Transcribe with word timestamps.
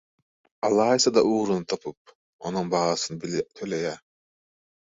Alaýsa-da 0.67 1.21
ugruny 1.33 1.65
tapyp, 1.73 2.15
onuň 2.47 2.73
bahasyny 2.75 3.21
töleýär. 3.61 4.01